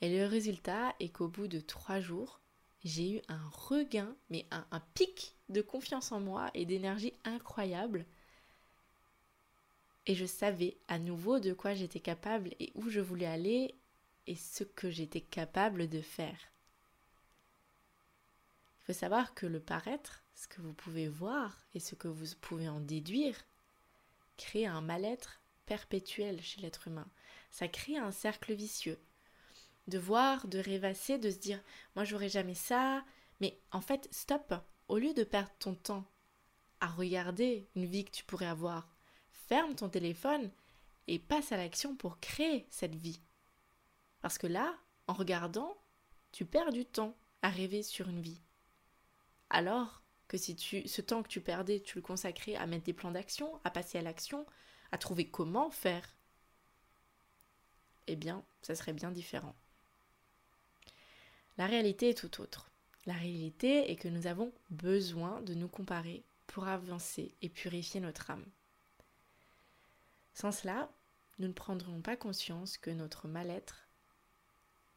Et 0.00 0.18
le 0.18 0.26
résultat 0.26 0.94
est 0.98 1.10
qu'au 1.10 1.28
bout 1.28 1.46
de 1.46 1.60
trois 1.60 2.00
jours, 2.00 2.40
j'ai 2.84 3.16
eu 3.16 3.22
un 3.28 3.48
regain, 3.50 4.14
mais 4.28 4.46
un, 4.50 4.80
pic 4.94 5.36
de 5.48 5.62
confiance 5.62 6.10
en 6.10 6.20
moi 6.20 6.50
et 6.54 6.66
d'énergie 6.66 7.14
incroyable. 7.24 8.04
Et 10.06 10.16
je 10.16 10.26
savais 10.26 10.76
à 10.88 10.98
nouveau 10.98 11.38
de 11.38 11.52
quoi 11.52 11.74
j'étais 11.74 12.00
capable 12.00 12.50
et 12.58 12.72
où 12.74 12.90
je 12.90 13.00
voulais 13.00 13.26
aller 13.26 13.76
et 14.26 14.34
ce 14.34 14.64
que 14.64 14.90
j'étais 14.90 15.20
capable 15.20 15.88
de 15.88 16.00
faire. 16.00 16.38
Il 18.80 18.86
faut 18.86 18.98
savoir 18.98 19.34
que 19.34 19.46
le 19.46 19.60
paraître, 19.60 20.24
ce 20.34 20.48
que 20.48 20.62
vous 20.62 20.72
pouvez 20.72 21.08
voir 21.08 21.64
et 21.74 21.80
ce 21.80 21.94
que 21.94 22.08
vous 22.08 22.26
pouvez 22.40 22.68
en 22.68 22.80
déduire, 22.80 23.36
crée 24.36 24.66
un 24.66 24.80
mal-être 24.80 25.40
perpétuel 25.68 26.40
chez 26.42 26.60
l'être 26.62 26.88
humain. 26.88 27.08
Ça 27.50 27.68
crée 27.68 27.98
un 27.98 28.10
cercle 28.10 28.54
vicieux. 28.54 28.98
De 29.86 29.98
voir, 29.98 30.48
de 30.48 30.58
rêvasser, 30.58 31.18
de 31.18 31.30
se 31.30 31.38
dire 31.38 31.62
moi 31.94 32.04
j'aurais 32.04 32.28
jamais 32.28 32.54
ça, 32.54 33.04
mais 33.40 33.60
en 33.70 33.80
fait 33.80 34.08
stop, 34.10 34.54
au 34.88 34.98
lieu 34.98 35.14
de 35.14 35.24
perdre 35.24 35.52
ton 35.58 35.74
temps 35.74 36.04
à 36.80 36.86
regarder 36.86 37.68
une 37.74 37.86
vie 37.86 38.04
que 38.04 38.10
tu 38.10 38.24
pourrais 38.24 38.46
avoir, 38.46 38.88
ferme 39.30 39.74
ton 39.74 39.88
téléphone 39.88 40.50
et 41.06 41.18
passe 41.18 41.52
à 41.52 41.56
l'action 41.56 41.96
pour 41.96 42.20
créer 42.20 42.66
cette 42.70 42.94
vie. 42.94 43.20
Parce 44.20 44.38
que 44.38 44.46
là, 44.46 44.74
en 45.06 45.12
regardant, 45.12 45.76
tu 46.32 46.44
perds 46.44 46.72
du 46.72 46.84
temps 46.84 47.16
à 47.42 47.48
rêver 47.48 47.82
sur 47.82 48.08
une 48.08 48.20
vie. 48.20 48.40
Alors 49.50 50.02
que 50.28 50.36
si 50.36 50.54
tu, 50.54 50.86
ce 50.86 51.00
temps 51.00 51.22
que 51.22 51.28
tu 51.28 51.40
perdais, 51.40 51.80
tu 51.80 51.96
le 51.96 52.02
consacrais 52.02 52.56
à 52.56 52.66
mettre 52.66 52.84
des 52.84 52.92
plans 52.92 53.10
d'action, 53.10 53.58
à 53.64 53.70
passer 53.70 53.98
à 53.98 54.02
l'action, 54.02 54.44
à 54.92 54.98
trouver 54.98 55.28
comment 55.28 55.70
faire, 55.70 56.14
eh 58.06 58.16
bien, 58.16 58.42
ça 58.62 58.74
serait 58.74 58.92
bien 58.92 59.10
différent. 59.10 59.54
La 61.58 61.66
réalité 61.66 62.10
est 62.10 62.18
tout 62.18 62.40
autre. 62.40 62.70
La 63.06 63.14
réalité 63.14 63.90
est 63.90 63.96
que 63.96 64.08
nous 64.08 64.26
avons 64.26 64.52
besoin 64.70 65.40
de 65.42 65.54
nous 65.54 65.68
comparer 65.68 66.22
pour 66.46 66.66
avancer 66.66 67.34
et 67.42 67.48
purifier 67.48 68.00
notre 68.00 68.30
âme. 68.30 68.44
Sans 70.34 70.52
cela, 70.52 70.88
nous 71.38 71.48
ne 71.48 71.52
prendrons 71.52 72.00
pas 72.00 72.16
conscience 72.16 72.78
que 72.78 72.90
notre 72.90 73.28
mal-être 73.28 73.88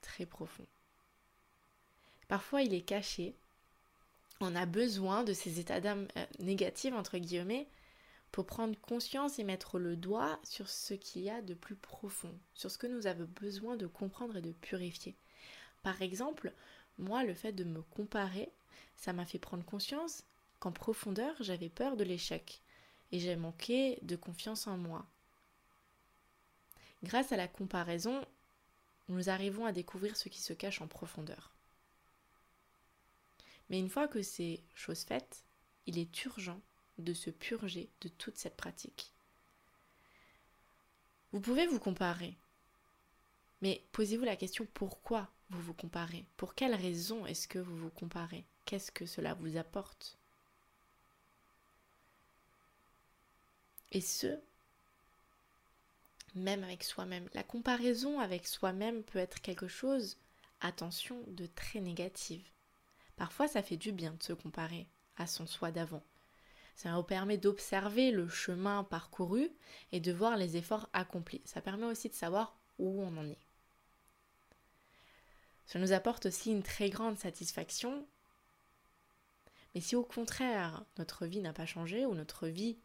très 0.02 0.26
profond. 0.26 0.66
Parfois, 2.28 2.62
il 2.62 2.74
est 2.74 2.82
caché. 2.82 3.36
On 4.40 4.56
a 4.56 4.66
besoin 4.66 5.24
de 5.24 5.34
ces 5.34 5.60
états 5.60 5.82
d'âme 5.82 6.08
euh, 6.18 6.26
négatifs, 6.40 6.94
entre 6.94 7.18
guillemets, 7.18 7.68
pour 8.32 8.46
prendre 8.46 8.80
conscience 8.80 9.40
et 9.40 9.44
mettre 9.44 9.78
le 9.78 9.96
doigt 9.96 10.40
sur 10.44 10.70
ce 10.70 10.94
qu'il 10.94 11.24
y 11.24 11.30
a 11.30 11.42
de 11.42 11.54
plus 11.54 11.76
profond, 11.76 12.34
sur 12.54 12.72
ce 12.72 12.78
que 12.78 12.88
nous 12.88 13.08
avons 13.08 13.28
besoin 13.40 13.76
de 13.76 13.88
comprendre 13.88 14.38
et 14.38 14.42
de 14.42 14.54
purifier. 14.54 15.16
Par 15.84 16.02
exemple, 16.02 16.54
moi, 16.98 17.24
le 17.24 17.34
fait 17.34 17.52
de 17.52 17.64
me 17.64 17.82
comparer, 17.82 18.52
ça 18.96 19.14
m'a 19.14 19.26
fait 19.26 19.40
prendre 19.40 19.66
conscience 19.66 20.24
qu'en 20.60 20.72
profondeur, 20.72 21.36
j'avais 21.40 21.70
peur 21.70 21.98
de 21.98 22.04
l'échec 22.04 22.62
et 23.12 23.20
j'ai 23.20 23.36
manqué 23.36 24.00
de 24.04 24.16
confiance 24.16 24.68
en 24.68 24.78
moi. 24.78 25.06
Grâce 27.04 27.32
à 27.32 27.38
la 27.38 27.48
comparaison, 27.48 28.24
nous 29.10 29.30
arrivons 29.30 29.66
à 29.66 29.72
découvrir 29.72 30.16
ce 30.16 30.30
qui 30.30 30.40
se 30.40 30.54
cache 30.54 30.82
en 30.82 30.88
profondeur. 30.88 31.52
Mais 33.70 33.80
une 33.80 33.90
fois 33.90 34.08
que 34.08 34.22
c'est 34.22 34.62
chose 34.76 35.02
faite, 35.02 35.44
il 35.88 35.98
est 35.98 36.26
urgent 36.26 36.62
de 37.04 37.14
se 37.14 37.30
purger 37.30 37.90
de 38.02 38.10
toute 38.10 38.38
cette 38.38 38.58
pratique. 38.58 39.12
Vous 41.32 41.40
pouvez 41.40 41.68
vous 41.68 41.80
comparer, 41.80 42.36
mais 43.62 43.84
posez-vous 43.92 44.26
la 44.26 44.36
question 44.36 44.68
pourquoi 44.74 45.30
vous 45.50 45.62
vous 45.62 45.74
comparez? 45.74 46.26
Pour 46.38 46.56
quelle 46.56 46.76
raison 46.76 47.26
est-ce 47.26 47.48
que 47.48 47.60
vous 47.60 47.78
vous 47.78 47.90
comparez? 47.90 48.46
Qu'est-ce 48.66 48.92
que 48.92 49.06
cela 49.06 49.34
vous 49.36 49.58
apporte? 49.58 50.18
Et 53.92 54.02
ce, 54.02 54.40
même 56.36 56.64
avec 56.64 56.84
soi-même. 56.84 57.28
La 57.34 57.44
comparaison 57.44 58.20
avec 58.20 58.48
soi-même 58.48 59.04
peut 59.04 59.20
être 59.20 59.42
quelque 59.42 59.68
chose, 59.68 60.18
attention, 60.62 61.22
de 61.28 61.46
très 61.46 61.82
négatif. 61.82 62.42
Parfois, 63.18 63.48
ça 63.48 63.62
fait 63.62 63.78
du 63.78 63.92
bien 63.92 64.14
de 64.14 64.24
se 64.24 64.34
comparer 64.34 64.88
à 65.18 65.28
son 65.28 65.46
soi 65.46 65.72
d'avant. 65.72 66.04
Ça 66.76 66.92
nous 66.92 67.04
permet 67.04 67.38
d'observer 67.38 68.12
le 68.12 68.28
chemin 68.28 68.84
parcouru 68.84 69.50
et 69.92 70.00
de 70.00 70.12
voir 70.12 70.38
les 70.38 70.58
efforts 70.58 70.90
accomplis. 70.94 71.42
Ça 71.46 71.62
permet 71.62 71.86
aussi 71.86 72.10
de 72.10 72.14
savoir 72.14 72.56
où 72.80 73.02
on 73.02 73.18
en 73.18 73.30
est. 73.30 73.38
Ça 75.68 75.80
nous 75.80 75.94
apporte 75.94 76.26
aussi 76.26 76.52
une 76.52 76.64
très 76.64 76.90
grande 76.90 77.18
satisfaction. 77.18 78.06
Mais 79.74 79.82
si 79.82 79.96
au 79.96 80.04
contraire 80.04 80.84
notre 80.98 81.26
vie 81.26 81.42
n'a 81.42 81.54
pas 81.54 81.66
changé 81.66 82.06
ou 82.06 82.14
notre 82.14 82.48
vie 82.48 82.78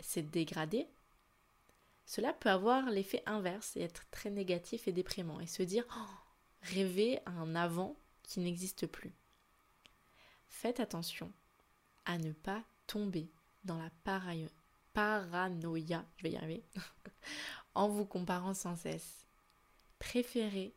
s'est 0.00 0.22
dégradée, 0.22 0.86
cela 2.06 2.32
peut 2.32 2.48
avoir 2.48 2.88
l'effet 2.88 3.22
inverse 3.26 3.76
et 3.76 3.82
être 3.82 4.06
très 4.10 4.30
négatif 4.30 4.88
et 4.88 4.92
déprimant 4.92 5.40
et 5.40 5.46
se 5.46 5.62
dire 5.62 5.84
oh, 5.94 6.14
rêver 6.62 7.18
à 7.26 7.32
un 7.32 7.54
avant 7.54 7.94
qui 8.22 8.40
n'existe 8.40 8.86
plus. 8.86 9.12
Faites 10.48 10.80
attention 10.80 11.30
à 12.06 12.16
ne 12.16 12.32
pas 12.32 12.64
tomber 12.88 13.30
dans 13.62 13.78
la 13.78 13.90
paranoïa, 14.92 16.04
je 16.16 16.22
vais 16.24 16.32
y 16.32 16.36
arriver, 16.36 16.64
en 17.76 17.88
vous 17.88 18.04
comparant 18.04 18.54
sans 18.54 18.74
cesse. 18.74 19.24
Préférez 20.00 20.74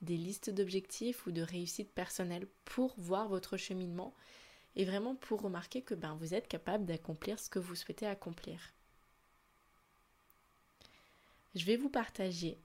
des 0.00 0.16
listes 0.16 0.50
d'objectifs 0.50 1.24
ou 1.26 1.30
de 1.30 1.42
réussites 1.42 1.92
personnelles 1.92 2.48
pour 2.64 2.94
voir 2.98 3.28
votre 3.28 3.56
cheminement 3.56 4.12
et 4.74 4.84
vraiment 4.84 5.14
pour 5.14 5.42
remarquer 5.42 5.82
que 5.82 5.94
ben, 5.94 6.16
vous 6.16 6.34
êtes 6.34 6.48
capable 6.48 6.86
d'accomplir 6.86 7.38
ce 7.38 7.48
que 7.48 7.60
vous 7.60 7.76
souhaitez 7.76 8.06
accomplir 8.06 8.72
je 11.54 11.64
vais 11.64 11.76
vous 11.76 11.88
partager 11.88 12.58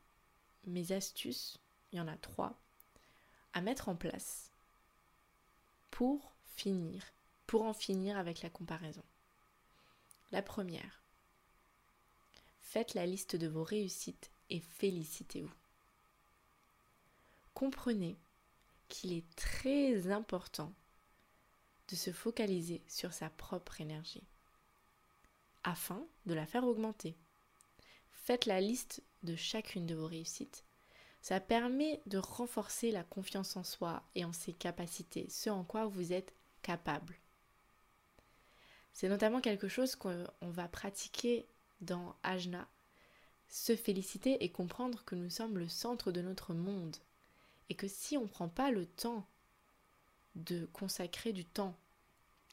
mes 0.65 0.91
astuces, 0.91 1.59
il 1.91 1.97
y 1.97 2.01
en 2.01 2.07
a 2.07 2.17
trois, 2.17 2.57
à 3.53 3.61
mettre 3.61 3.89
en 3.89 3.95
place 3.95 4.51
pour 5.91 6.33
finir, 6.55 7.03
pour 7.55 7.63
en 7.63 7.73
finir 7.73 8.17
avec 8.17 8.41
la 8.41 8.49
comparaison. 8.49 9.05
La 10.33 10.41
première, 10.41 11.01
faites 12.59 12.95
la 12.95 13.05
liste 13.05 13.37
de 13.37 13.47
vos 13.47 13.63
réussites 13.63 14.29
et 14.49 14.59
félicitez-vous. 14.59 15.55
Comprenez 17.53 18.17
qu'il 18.89 19.13
est 19.13 19.35
très 19.37 20.11
important 20.11 20.73
de 21.87 21.95
se 21.95 22.11
focaliser 22.11 22.83
sur 22.89 23.13
sa 23.13 23.29
propre 23.29 23.79
énergie 23.79 24.27
afin 25.63 26.05
de 26.25 26.33
la 26.33 26.45
faire 26.45 26.65
augmenter 26.65 27.15
faites 28.11 28.47
la 28.47 28.59
liste 28.59 29.01
de 29.23 29.37
chacune 29.37 29.85
de 29.85 29.95
vos 29.95 30.07
réussites. 30.07 30.65
Ça 31.21 31.39
permet 31.39 32.01
de 32.05 32.17
renforcer 32.17 32.91
la 32.91 33.05
confiance 33.05 33.55
en 33.55 33.63
soi 33.63 34.03
et 34.13 34.25
en 34.25 34.33
ses 34.33 34.51
capacités, 34.51 35.29
ce 35.29 35.49
en 35.49 35.63
quoi 35.63 35.85
vous 35.85 36.11
êtes 36.11 36.33
capable. 36.61 37.15
C'est 38.95 39.09
notamment 39.09 39.41
quelque 39.41 39.67
chose 39.67 39.97
qu'on 39.97 40.25
va 40.41 40.69
pratiquer 40.69 41.45
dans 41.81 42.15
Ajna, 42.23 42.65
se 43.49 43.75
féliciter 43.75 44.41
et 44.41 44.49
comprendre 44.49 45.03
que 45.03 45.15
nous 45.15 45.29
sommes 45.29 45.57
le 45.57 45.67
centre 45.67 46.13
de 46.13 46.21
notre 46.21 46.53
monde 46.53 46.95
et 47.67 47.75
que 47.75 47.89
si 47.89 48.15
on 48.15 48.21
ne 48.21 48.27
prend 48.27 48.47
pas 48.47 48.71
le 48.71 48.85
temps 48.85 49.27
de 50.35 50.65
consacrer 50.67 51.33
du 51.33 51.43
temps, 51.43 51.75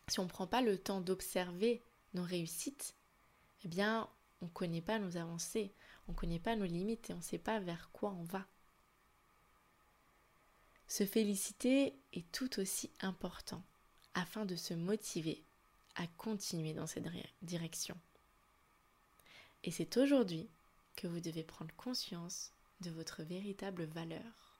si 0.08 0.18
on 0.18 0.24
ne 0.24 0.28
prend 0.28 0.48
pas 0.48 0.62
le 0.62 0.76
temps 0.78 1.00
d'observer 1.00 1.80
nos 2.12 2.24
réussites, 2.24 2.96
eh 3.64 3.68
bien 3.68 4.10
on 4.40 4.46
ne 4.46 4.50
connaît 4.50 4.82
pas 4.82 4.98
nos 4.98 5.16
avancées, 5.16 5.72
on 6.08 6.12
ne 6.12 6.16
connaît 6.16 6.40
pas 6.40 6.56
nos 6.56 6.66
limites 6.66 7.08
et 7.08 7.12
on 7.12 7.18
ne 7.18 7.22
sait 7.22 7.38
pas 7.38 7.60
vers 7.60 7.88
quoi 7.92 8.10
on 8.18 8.24
va. 8.24 8.44
Se 10.88 11.06
féliciter 11.06 11.94
est 12.12 12.28
tout 12.32 12.58
aussi 12.58 12.90
important 12.98 13.62
afin 14.14 14.44
de 14.44 14.56
se 14.56 14.74
motiver 14.74 15.44
à 15.94 16.06
continuer 16.06 16.72
dans 16.72 16.86
cette 16.86 17.06
direction. 17.42 17.96
Et 19.64 19.70
c'est 19.70 19.96
aujourd'hui 19.96 20.48
que 20.96 21.06
vous 21.06 21.20
devez 21.20 21.44
prendre 21.44 21.74
conscience 21.76 22.52
de 22.80 22.90
votre 22.90 23.22
véritable 23.22 23.84
valeur. 23.84 24.58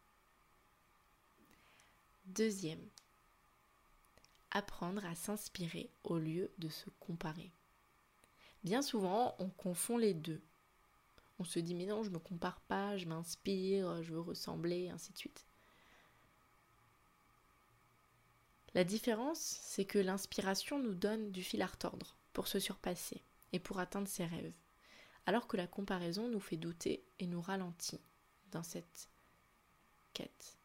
Deuxième, 2.26 2.88
apprendre 4.50 5.04
à 5.04 5.14
s'inspirer 5.14 5.90
au 6.04 6.18
lieu 6.18 6.50
de 6.58 6.68
se 6.68 6.88
comparer. 7.00 7.50
Bien 8.62 8.82
souvent, 8.82 9.34
on 9.38 9.48
confond 9.48 9.96
les 9.96 10.14
deux. 10.14 10.40
On 11.38 11.44
se 11.44 11.58
dit 11.58 11.74
mais 11.74 11.86
non, 11.86 12.04
je 12.04 12.10
me 12.10 12.20
compare 12.20 12.60
pas, 12.60 12.96
je 12.96 13.06
m'inspire, 13.06 14.02
je 14.04 14.12
veux 14.12 14.20
ressembler, 14.20 14.90
ainsi 14.90 15.12
de 15.12 15.18
suite. 15.18 15.44
La 18.74 18.84
différence, 18.84 19.38
c'est 19.38 19.84
que 19.84 19.98
l'inspiration 19.98 20.78
nous 20.78 20.94
donne 20.94 21.30
du 21.30 21.42
fil 21.42 21.60
à 21.62 21.66
retordre 21.66 22.16
pour 22.32 22.48
se 22.48 22.58
surpasser 22.58 23.22
et 23.52 23.58
pour 23.58 23.78
atteindre 23.78 24.08
ses 24.08 24.24
rêves, 24.24 24.54
alors 25.26 25.46
que 25.46 25.56
la 25.56 25.66
comparaison 25.66 26.28
nous 26.28 26.40
fait 26.40 26.56
douter 26.56 27.04
et 27.18 27.26
nous 27.26 27.42
ralentit 27.42 28.00
dans 28.50 28.62
cette 28.62 29.08
quête. 30.14 30.56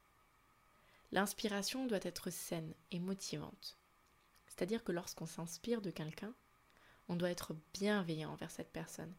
L'inspiration 1.12 1.86
doit 1.86 2.00
être 2.02 2.30
saine 2.30 2.74
et 2.92 3.00
motivante. 3.00 3.78
C'est-à-dire 4.48 4.84
que 4.84 4.92
lorsqu'on 4.92 5.26
s'inspire 5.26 5.82
de 5.82 5.92
quelqu'un, 5.92 6.34
on 7.10 7.16
doit 7.16 7.30
être 7.30 7.56
bienveillant 7.74 8.32
envers 8.32 8.52
cette 8.52 8.72
personne 8.72 9.14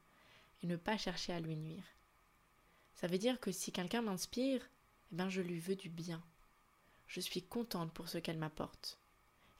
et 0.62 0.66
ne 0.66 0.76
pas 0.76 0.98
chercher 0.98 1.32
à 1.32 1.40
lui 1.40 1.56
nuire. 1.56 1.84
Ça 2.94 3.06
veut 3.06 3.18
dire 3.18 3.38
que 3.38 3.52
si 3.52 3.70
quelqu'un 3.70 4.02
m'inspire, 4.02 4.68
eh 5.12 5.14
ben 5.14 5.28
je 5.28 5.40
lui 5.40 5.60
veux 5.60 5.76
du 5.76 5.88
bien. 5.88 6.22
Je 7.08 7.20
suis 7.20 7.42
contente 7.42 7.92
pour 7.92 8.08
ce 8.08 8.18
qu'elle 8.18 8.38
m'apporte. 8.38 8.98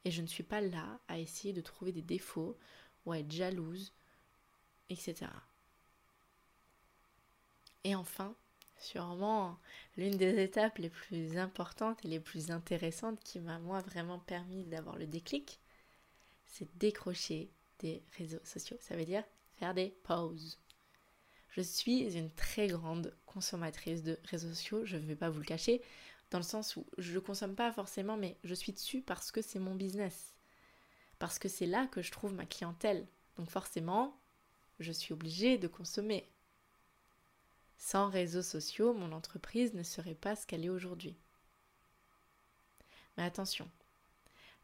Et 0.05 0.11
je 0.11 0.23
ne 0.23 0.27
suis 0.27 0.43
pas 0.45 0.61
là 0.61 1.01
à 1.09 1.19
essayer 1.19 1.53
de 1.53 1.61
trouver 1.61 1.93
des 1.93 2.03
défauts 2.03 2.57
ou 3.05 3.13
à 3.13 3.19
être 3.19 3.33
jalouse, 3.33 3.93
etc. 4.91 5.27
Et 7.85 7.95
enfin, 7.95 8.35
sûrement 8.79 9.59
l'une 9.97 10.17
des 10.17 10.43
étapes 10.43 10.79
les 10.79 10.91
plus 10.91 11.37
importantes 11.39 12.05
et 12.05 12.09
les 12.09 12.21
plus 12.21 12.51
intéressantes 12.51 13.21
qui 13.21 13.41
m'a 13.41 13.59
moi 13.59 13.81
vraiment 13.81 14.19
permis 14.19 14.65
d'avoir 14.65 14.97
le 14.97 15.07
déclic, 15.07 15.59
c'est 16.47 16.69
décrocher 16.79 17.51
des 17.79 18.03
réseaux 18.17 18.45
sociaux. 18.45 18.77
Ça 18.81 18.97
veut 18.97 19.05
dire 19.05 19.25
faire 19.59 19.75
des 19.75 19.95
pauses. 20.05 20.59
Je 21.51 21.61
suis 21.61 22.03
une 22.17 22.31
très 22.31 22.69
grande 22.69 23.17
consommatrice 23.27 24.03
de 24.03 24.19
réseaux 24.25 24.49
sociaux, 24.49 24.85
je 24.85 24.97
ne 24.97 25.07
vais 25.07 25.17
pas 25.17 25.31
vous 25.31 25.41
le 25.41 25.45
cacher, 25.45 25.83
dans 26.31 26.39
le 26.39 26.45
sens 26.45 26.77
où 26.77 26.87
je 26.99 27.15
ne 27.15 27.19
consomme 27.21 27.55
pas 27.55 27.73
forcément, 27.73 28.17
mais 28.17 28.37
je 28.45 28.55
suis 28.55 28.73
dessus 28.73 29.01
parce 29.01 29.31
que 29.31 29.43
c'est 29.43 29.59
mon 29.59 29.75
business. 29.75 30.35
Parce 31.19 31.39
que 31.39 31.49
c'est 31.49 31.67
là 31.67 31.87
que 31.87 32.03
je 32.03 32.13
trouve 32.13 32.35
ma 32.35 32.47
clientèle. 32.47 33.07
Donc 33.37 33.51
forcément, 33.51 34.19
je 34.79 34.93
suis 34.93 35.13
obligée 35.15 35.59
de 35.59 35.69
consommer. 35.69 36.29
Sans 37.79 38.11
réseaux 38.11 38.43
sociaux, 38.43 38.93
mon 38.93 39.13
entreprise 39.13 39.75
ne 39.75 39.83
serait 39.83 40.15
pas 40.15 40.37
ce 40.37 40.47
qu'elle 40.47 40.65
est 40.65 40.71
aujourd'hui. 40.71 41.17
Mais 43.17 43.25
attention, 43.25 43.69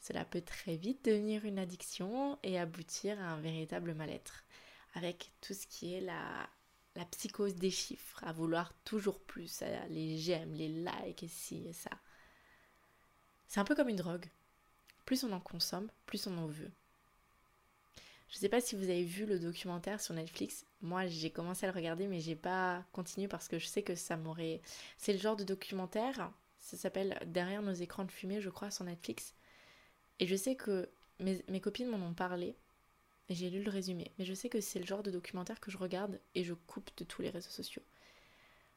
cela 0.01 0.25
peut 0.25 0.43
très 0.43 0.77
vite 0.77 1.05
devenir 1.05 1.45
une 1.45 1.59
addiction 1.59 2.39
et 2.43 2.59
aboutir 2.59 3.21
à 3.21 3.31
un 3.31 3.41
véritable 3.41 3.95
mal-être, 3.95 4.45
avec 4.95 5.33
tout 5.41 5.55
ce 5.55 5.67
qui 5.67 5.95
est 5.95 6.01
la, 6.01 6.49
la 6.97 7.05
psychose 7.07 7.57
des 7.57 7.71
chiffres, 7.71 8.23
à 8.25 8.33
vouloir 8.33 8.73
toujours 8.85 9.21
plus, 9.21 9.63
les 9.89 10.17
j'aime, 10.19 10.53
les 10.53 10.69
likes 10.69 11.23
et 11.23 11.29
ci 11.29 11.67
et 11.67 11.73
ça. 11.73 11.91
C'est 13.49 13.61
un 13.61 13.65
peu 13.65 13.75
comme 13.75 13.89
une 13.89 13.97
drogue. 13.97 14.27
Plus 15.05 15.25
on 15.25 15.33
en 15.33 15.41
consomme, 15.41 15.91
plus 16.07 16.27
on 16.27 16.39
en 16.39 16.47
veut. 16.47 16.71
Je 18.29 18.37
ne 18.37 18.41
sais 18.41 18.49
pas 18.49 18.61
si 18.61 18.75
vous 18.75 18.85
avez 18.85 19.05
vu 19.05 19.27
le 19.27 19.39
documentaire 19.39 20.01
sur 20.01 20.15
Netflix. 20.15 20.65
Moi, 20.81 21.07
j'ai 21.07 21.31
commencé 21.31 21.67
à 21.67 21.71
le 21.71 21.77
regarder, 21.77 22.09
mais 22.09 22.21
j'ai 22.21 22.35
pas 22.35 22.85
continué 22.93 23.29
parce 23.29 23.47
que 23.49 23.59
je 23.59 23.67
sais 23.67 23.83
que 23.83 23.95
ça 23.95 24.17
m'aurait. 24.17 24.61
C'est 24.97 25.13
le 25.13 25.19
genre 25.19 25.37
de 25.37 25.45
documentaire. 25.45 26.33
Ça 26.59 26.77
s'appelle 26.77 27.17
Derrière 27.27 27.63
nos 27.63 27.73
écrans 27.73 28.05
de 28.05 28.11
fumée, 28.11 28.41
je 28.41 28.51
crois, 28.51 28.71
sur 28.71 28.85
Netflix. 28.85 29.35
Et 30.19 30.27
je 30.27 30.35
sais 30.35 30.57
que 30.57 30.89
mes, 31.21 31.45
mes 31.49 31.61
copines 31.61 31.89
m'en 31.89 32.05
ont 32.05 32.15
parlé. 32.15 32.57
J'ai 33.31 33.51
lu 33.51 33.63
le 33.63 33.71
résumé. 33.71 34.11
Mais 34.19 34.25
je 34.25 34.35
sais 34.35 34.49
que 34.49 34.61
c'est 34.61 34.79
le 34.79 34.87
genre 34.87 35.03
de 35.03 35.11
documentaire 35.11 35.61
que 35.61 35.71
je 35.71 35.79
regarde 35.79 36.21
et 36.35 36.45
je 36.45 36.55
coupe 36.55 36.91
de 36.97 37.05
tous 37.05 37.23
les 37.23 37.31
réseaux 37.31 37.51
sociaux. 37.51 37.83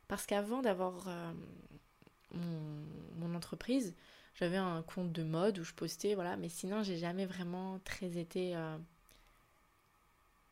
Parce 0.07 0.25
qu'avant 0.25 0.61
d'avoir 0.61 1.07
euh, 1.07 1.33
mon, 2.33 3.35
entreprise, 3.35 3.93
j'avais 4.35 4.57
un 4.57 4.81
compte 4.83 5.11
de 5.11 5.23
mode 5.23 5.59
où 5.59 5.63
je 5.63 5.73
postais, 5.73 6.15
voilà. 6.15 6.37
Mais 6.37 6.49
sinon, 6.49 6.81
j'ai 6.81 6.97
jamais 6.97 7.25
vraiment 7.25 7.79
très 7.79 8.17
été 8.17 8.55
euh, 8.55 8.77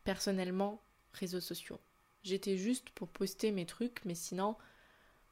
personnellement 0.04 0.82
réseaux 1.14 1.40
sociaux. 1.40 1.80
J'étais 2.24 2.58
juste 2.58 2.90
pour 2.90 3.08
poster 3.08 3.52
mes 3.52 3.66
trucs, 3.66 4.04
mais 4.04 4.16
sinon, 4.16 4.58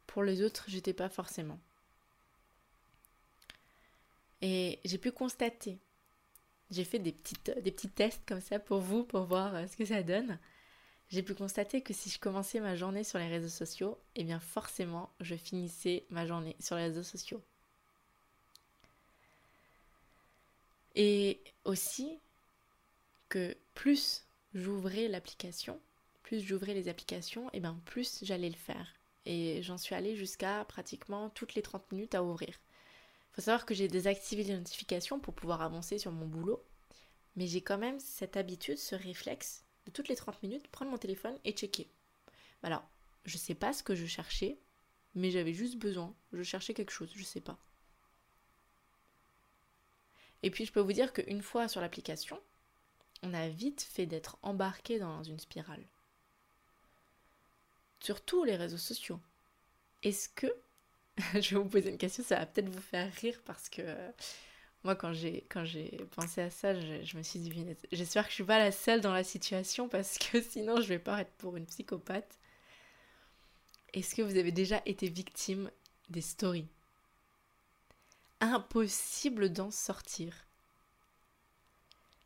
pour 0.07 0.23
les 0.23 0.41
autres, 0.41 0.65
j'étais 0.67 0.93
pas 0.93 1.09
forcément. 1.09 1.59
Et 4.41 4.79
j'ai 4.85 4.97
pu 4.97 5.11
constater 5.11 5.79
j'ai 6.71 6.83
fait 6.83 6.99
des, 6.99 7.11
petites, 7.11 7.51
des 7.61 7.71
petits 7.71 7.89
tests 7.89 8.23
comme 8.25 8.41
ça 8.41 8.59
pour 8.59 8.79
vous, 8.79 9.03
pour 9.03 9.23
voir 9.25 9.55
euh, 9.55 9.67
ce 9.67 9.77
que 9.77 9.85
ça 9.85 10.03
donne. 10.03 10.39
J'ai 11.09 11.21
pu 11.21 11.35
constater 11.35 11.81
que 11.81 11.93
si 11.93 12.09
je 12.09 12.19
commençais 12.19 12.59
ma 12.59 12.75
journée 12.75 13.03
sur 13.03 13.19
les 13.19 13.27
réseaux 13.27 13.49
sociaux, 13.49 13.99
eh 14.15 14.23
bien 14.23 14.39
forcément, 14.39 15.11
je 15.19 15.35
finissais 15.35 16.05
ma 16.09 16.25
journée 16.25 16.55
sur 16.59 16.75
les 16.75 16.83
réseaux 16.83 17.03
sociaux. 17.03 17.41
Et 20.95 21.39
aussi 21.65 22.19
que 23.29 23.55
plus 23.73 24.25
j'ouvrais 24.53 25.07
l'application, 25.07 25.79
plus 26.23 26.41
j'ouvrais 26.41 26.73
les 26.73 26.87
applications, 26.87 27.49
et 27.53 27.61
eh 27.63 27.81
plus 27.85 28.23
j'allais 28.23 28.49
le 28.49 28.55
faire. 28.55 28.93
Et 29.25 29.61
j'en 29.63 29.77
suis 29.77 29.95
allée 29.95 30.15
jusqu'à 30.15 30.65
pratiquement 30.65 31.29
toutes 31.29 31.55
les 31.55 31.61
30 31.61 31.91
minutes 31.91 32.15
à 32.15 32.23
ouvrir 32.23 32.59
faut 33.33 33.41
savoir 33.41 33.65
que 33.65 33.73
j'ai 33.73 33.87
désactivé 33.87 34.43
les 34.43 34.55
notifications 34.55 35.19
pour 35.19 35.33
pouvoir 35.33 35.61
avancer 35.61 35.97
sur 35.97 36.11
mon 36.11 36.27
boulot. 36.27 36.63
Mais 37.35 37.47
j'ai 37.47 37.61
quand 37.61 37.79
même 37.79 37.99
cette 37.99 38.37
habitude, 38.37 38.77
ce 38.77 38.95
réflexe 38.95 39.63
de 39.85 39.91
toutes 39.91 40.07
les 40.07 40.15
30 40.15 40.41
minutes 40.43 40.67
prendre 40.67 40.91
mon 40.91 40.97
téléphone 40.97 41.37
et 41.43 41.51
checker. 41.51 41.89
Alors, 42.61 42.83
je 43.25 43.37
sais 43.37 43.55
pas 43.55 43.73
ce 43.73 43.83
que 43.83 43.95
je 43.95 44.05
cherchais, 44.05 44.57
mais 45.15 45.31
j'avais 45.31 45.53
juste 45.53 45.77
besoin. 45.77 46.13
Je 46.31 46.43
cherchais 46.43 46.75
quelque 46.75 46.91
chose, 46.91 47.11
je 47.15 47.23
sais 47.23 47.41
pas. 47.41 47.57
Et 50.43 50.51
puis 50.51 50.65
je 50.65 50.71
peux 50.71 50.81
vous 50.81 50.93
dire 50.93 51.13
qu'une 51.13 51.41
fois 51.41 51.67
sur 51.67 51.81
l'application, 51.81 52.39
on 53.23 53.33
a 53.33 53.47
vite 53.47 53.81
fait 53.81 54.05
d'être 54.05 54.37
embarqué 54.43 54.99
dans 54.99 55.23
une 55.23 55.39
spirale. 55.39 55.83
Sur 57.99 58.21
tous 58.21 58.43
les 58.43 58.57
réseaux 58.57 58.77
sociaux. 58.77 59.19
Est-ce 60.03 60.27
que 60.29 60.53
je 61.33 61.55
vais 61.55 61.61
vous 61.61 61.69
poser 61.69 61.89
une 61.89 61.97
question, 61.97 62.23
ça 62.23 62.37
va 62.37 62.45
peut-être 62.45 62.69
vous 62.69 62.81
faire 62.81 63.11
rire 63.15 63.39
parce 63.45 63.69
que 63.69 63.81
euh, 63.83 64.11
moi, 64.83 64.95
quand 64.95 65.13
j'ai, 65.13 65.45
pensé 66.11 66.41
à 66.41 66.49
ça, 66.49 66.73
je, 66.73 67.17
me 67.17 67.23
suis 67.23 67.39
dit, 67.39 67.53
j'espère 67.91 68.25
que 68.25 68.29
je 68.29 68.35
suis 68.35 68.43
pas 68.43 68.59
la 68.59 68.71
seule 68.71 68.99
dans 68.99 69.13
la 69.13 69.23
situation 69.23 69.87
parce 69.87 70.17
que 70.17 70.41
sinon 70.49 70.81
je 70.81 70.87
vais 70.87 70.99
pas 70.99 71.21
être 71.21 71.31
pour 71.33 71.55
une 71.55 71.65
psychopathe. 71.65 72.37
Est-ce 73.93 74.15
que 74.15 74.21
vous 74.21 74.37
avez 74.37 74.51
déjà 74.51 74.81
été 74.85 75.07
victime 75.07 75.71
des 76.09 76.21
stories? 76.21 76.67
Impossible 78.41 79.53
d'en 79.53 79.71
sortir. 79.71 80.47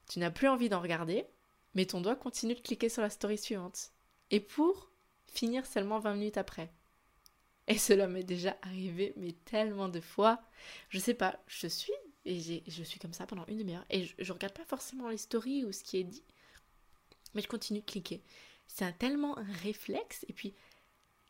Tu 0.09 0.19
n'as 0.19 0.31
plus 0.31 0.47
envie 0.47 0.69
d'en 0.69 0.81
regarder, 0.81 1.25
mais 1.75 1.85
ton 1.85 2.01
doigt 2.01 2.15
continue 2.15 2.55
de 2.55 2.61
cliquer 2.61 2.89
sur 2.89 3.01
la 3.01 3.09
story 3.09 3.37
suivante. 3.37 3.91
Et 4.31 4.39
pour 4.39 4.89
finir 5.27 5.65
seulement 5.65 5.99
20 5.99 6.13
minutes 6.13 6.37
après. 6.37 6.71
Et 7.67 7.77
cela 7.77 8.07
m'est 8.07 8.23
déjà 8.23 8.57
arrivé, 8.61 9.13
mais 9.17 9.33
tellement 9.45 9.89
de 9.89 9.99
fois. 9.99 10.41
Je 10.89 10.99
sais 10.99 11.13
pas, 11.13 11.39
je 11.47 11.67
suis, 11.67 11.93
et 12.25 12.63
je 12.67 12.83
suis 12.83 12.99
comme 12.99 13.13
ça 13.13 13.27
pendant 13.27 13.45
une 13.47 13.57
demi-heure. 13.57 13.85
Et 13.89 14.05
je, 14.05 14.15
je, 14.19 14.33
regarde 14.33 14.53
pas 14.53 14.65
forcément 14.65 15.09
les 15.09 15.17
stories 15.17 15.65
ou 15.65 15.71
ce 15.71 15.83
qui 15.83 15.97
est 15.97 16.03
dit, 16.03 16.23
mais 17.33 17.41
je 17.41 17.47
continue 17.47 17.81
de 17.81 17.85
cliquer. 17.85 18.21
C'est 18.67 18.97
tellement 18.97 19.37
un 19.37 19.53
réflexe, 19.63 20.25
et 20.29 20.33
puis 20.33 20.53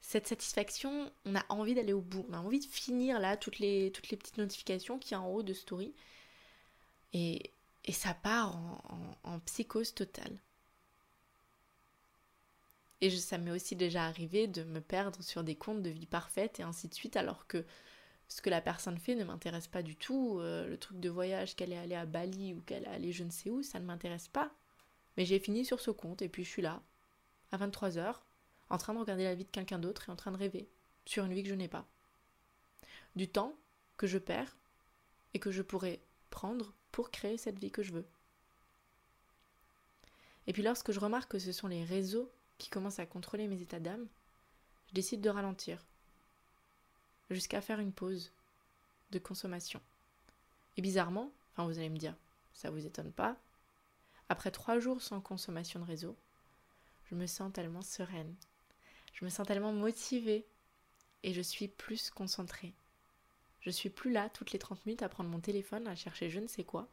cette 0.01 0.27
satisfaction, 0.27 1.11
on 1.25 1.35
a 1.35 1.45
envie 1.49 1.73
d'aller 1.73 1.93
au 1.93 2.01
bout. 2.01 2.25
On 2.29 2.33
a 2.33 2.39
envie 2.39 2.59
de 2.59 2.65
finir 2.65 3.19
là 3.19 3.35
toutes 3.35 3.59
les, 3.59 3.91
toutes 3.91 4.09
les 4.09 4.17
petites 4.17 4.37
notifications 4.37 4.99
qui 4.99 5.13
y 5.13 5.15
a 5.15 5.21
en 5.21 5.27
haut 5.27 5.43
de 5.43 5.53
story. 5.53 5.93
Et, 7.13 7.51
et 7.83 7.91
ça 7.91 8.13
part 8.13 8.55
en, 8.55 9.17
en 9.23 9.39
psychose 9.41 9.93
totale. 9.93 10.39
Et 13.01 13.09
ça 13.11 13.37
m'est 13.37 13.51
aussi 13.51 13.75
déjà 13.75 14.05
arrivé 14.05 14.47
de 14.47 14.63
me 14.63 14.81
perdre 14.81 15.21
sur 15.23 15.43
des 15.43 15.55
comptes 15.55 15.83
de 15.83 15.89
vie 15.89 16.07
parfaite 16.07 16.59
et 16.59 16.63
ainsi 16.63 16.87
de 16.87 16.93
suite, 16.93 17.15
alors 17.15 17.45
que 17.47 17.63
ce 18.27 18.41
que 18.41 18.49
la 18.49 18.61
personne 18.61 18.97
fait 18.97 19.15
ne 19.15 19.23
m'intéresse 19.23 19.67
pas 19.67 19.83
du 19.83 19.95
tout. 19.95 20.39
Euh, 20.39 20.67
le 20.67 20.77
truc 20.77 20.99
de 20.99 21.09
voyage, 21.09 21.55
qu'elle 21.55 21.71
est 21.71 21.77
allée 21.77 21.95
à 21.95 22.05
Bali 22.05 22.53
ou 22.53 22.61
qu'elle 22.61 22.83
est 22.83 22.87
allée 22.87 23.11
je 23.11 23.23
ne 23.23 23.29
sais 23.29 23.49
où, 23.49 23.63
ça 23.63 23.79
ne 23.79 23.85
m'intéresse 23.85 24.27
pas. 24.27 24.51
Mais 25.15 25.25
j'ai 25.25 25.39
fini 25.39 25.63
sur 25.63 25.79
ce 25.79 25.91
compte 25.91 26.21
et 26.21 26.29
puis 26.29 26.43
je 26.43 26.49
suis 26.49 26.61
là, 26.61 26.81
à 27.51 27.57
23h, 27.57 28.15
en 28.69 28.77
train 28.77 28.93
de 28.93 28.99
regarder 28.99 29.23
la 29.23 29.35
vie 29.35 29.45
de 29.45 29.51
quelqu'un 29.51 29.79
d'autre 29.79 30.09
et 30.09 30.11
en 30.11 30.15
train 30.15 30.31
de 30.31 30.37
rêver, 30.37 30.67
sur 31.05 31.23
une 31.23 31.33
vie 31.33 31.43
que 31.43 31.49
je 31.49 31.55
n'ai 31.55 31.67
pas. 31.67 31.87
Du 33.15 33.27
temps 33.27 33.55
que 33.95 34.07
je 34.07 34.17
perds 34.17 34.57
et 35.33 35.39
que 35.39 35.51
je 35.51 35.61
pourrais 35.61 36.01
prendre 36.29 36.73
pour 36.91 37.11
créer 37.11 37.37
cette 37.37 37.59
vie 37.59 37.71
que 37.71 37.83
je 37.83 37.93
veux. 37.93 38.05
Et 40.45 40.53
puis 40.53 40.63
lorsque 40.63 40.91
je 40.91 40.99
remarque 40.99 41.31
que 41.31 41.39
ce 41.39 41.51
sont 41.51 41.67
les 41.67 41.83
réseaux 41.83 42.31
qui 42.57 42.69
commence 42.69 42.99
à 42.99 43.05
contrôler 43.05 43.47
mes 43.47 43.61
états 43.61 43.79
d'âme, 43.79 44.07
je 44.87 44.93
décide 44.93 45.21
de 45.21 45.29
ralentir, 45.29 45.83
jusqu'à 47.29 47.61
faire 47.61 47.79
une 47.79 47.91
pause 47.91 48.31
de 49.11 49.19
consommation. 49.19 49.81
Et 50.77 50.81
bizarrement, 50.81 51.31
enfin 51.51 51.65
vous 51.65 51.77
allez 51.77 51.89
me 51.89 51.97
dire, 51.97 52.15
ça 52.53 52.69
vous 52.69 52.85
étonne 52.85 53.11
pas, 53.11 53.37
après 54.29 54.51
trois 54.51 54.79
jours 54.79 55.01
sans 55.01 55.21
consommation 55.21 55.79
de 55.79 55.85
réseau, 55.85 56.15
je 57.09 57.15
me 57.15 57.27
sens 57.27 57.51
tellement 57.53 57.81
sereine, 57.81 58.35
je 59.13 59.23
me 59.23 59.29
sens 59.29 59.47
tellement 59.47 59.73
motivée 59.73 60.45
et 61.23 61.33
je 61.33 61.41
suis 61.41 61.67
plus 61.67 62.09
concentrée. 62.11 62.73
Je 63.61 63.69
suis 63.71 63.89
plus 63.89 64.11
là 64.11 64.29
toutes 64.29 64.51
les 64.51 64.59
30 64.59 64.85
minutes 64.85 65.01
à 65.01 65.09
prendre 65.09 65.29
mon 65.29 65.39
téléphone, 65.39 65.87
à 65.87 65.95
chercher 65.95 66.29
je 66.29 66.39
ne 66.39 66.47
sais 66.47 66.63
quoi 66.63 66.87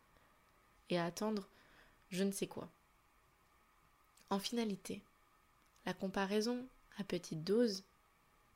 et 0.91 0.99
à 0.99 1.05
attendre 1.05 1.49
je 2.11 2.25
ne 2.25 2.33
sais 2.33 2.47
quoi. 2.47 2.69
En 4.31 4.39
finalité, 4.39 5.03
la 5.87 5.95
comparaison, 5.95 6.67
à 6.99 7.05
petite 7.05 7.45
dose, 7.45 7.85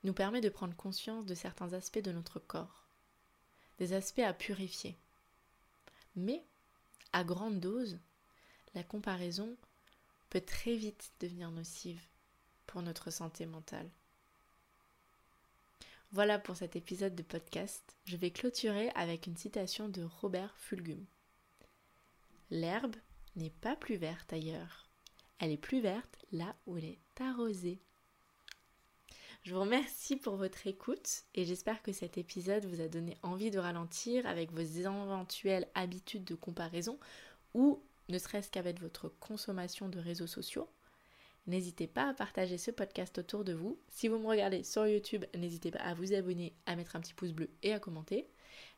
nous 0.05 0.13
permet 0.13 0.41
de 0.41 0.49
prendre 0.49 0.77
conscience 0.77 1.27
de 1.27 1.35
certains 1.35 1.73
aspects 1.73 1.99
de 1.99 2.13
notre 2.13 2.39
corps, 2.39 2.89
des 3.79 3.93
aspects 3.93 4.21
à 4.21 4.33
purifier. 4.33 4.97
Mais, 6.17 6.45
à 7.13 7.25
grande 7.25 7.61
dose, 7.61 7.99
la 8.75 8.83
comparaison 8.83 9.57
peut 10.31 10.41
très 10.41 10.77
vite 10.77 11.13
devenir 11.21 11.51
nocive 11.51 12.03
pour 12.67 12.83
notre 12.83 13.11
santé 13.11 13.47
mentale. 13.47 13.91
Voilà 16.13 16.39
pour 16.39 16.57
cet 16.57 16.75
épisode 16.75 17.15
de 17.15 17.23
podcast. 17.23 17.97
Je 18.05 18.17
vais 18.17 18.31
clôturer 18.31 18.91
avec 18.95 19.27
une 19.27 19.37
citation 19.37 19.89
de 19.89 20.03
Robert 20.03 20.57
Fulgum. 20.57 21.05
L'herbe 22.51 22.97
n'est 23.37 23.51
pas 23.51 23.77
plus 23.77 23.97
verte 23.97 24.33
ailleurs. 24.33 24.88
Elle 25.39 25.53
est 25.53 25.57
plus 25.57 25.81
verte 25.81 26.19
là 26.33 26.55
où 26.67 26.77
elle 26.77 26.85
est 26.85 26.99
arrosée. 27.21 27.81
Je 29.43 29.55
vous 29.55 29.61
remercie 29.61 30.17
pour 30.17 30.37
votre 30.37 30.67
écoute 30.67 31.23
et 31.35 31.45
j'espère 31.45 31.83
que 31.83 31.93
cet 31.93 32.19
épisode 32.19 32.65
vous 32.67 32.81
a 32.81 32.89
donné 32.89 33.17
envie 33.23 33.51
de 33.51 33.59
ralentir 33.59 34.27
avec 34.27 34.53
vos 34.53 34.61
éventuelles 34.61 35.69
habitudes 35.75 36.25
de 36.25 36.35
comparaison 36.35 36.99
ou 37.55 37.83
ne 38.09 38.19
serait-ce 38.19 38.51
qu'avec 38.51 38.81
votre 38.81 39.09
consommation 39.21 39.89
de 39.89 39.99
réseaux 39.99 40.27
sociaux. 40.27 40.69
N'hésitez 41.47 41.87
pas 41.87 42.11
à 42.11 42.15
partager 42.15 42.59
ce 42.59 42.71
podcast 42.71 43.17
autour 43.19 43.45
de 43.45 43.55
vous. 43.55 43.79
Si 43.89 44.09
vous 44.09 44.19
me 44.19 44.27
regardez 44.27 44.65
sur 44.65 44.87
YouTube, 44.87 45.25
n'hésitez 45.35 45.71
pas 45.71 45.79
à 45.79 45.95
vous 45.95 46.13
abonner, 46.13 46.55
à 46.67 46.77
mettre 46.77 46.97
un 46.97 47.01
petit 47.01 47.15
pouce 47.15 47.33
bleu 47.33 47.49
et 47.63 47.73
à 47.73 47.79
commenter. 47.79 48.29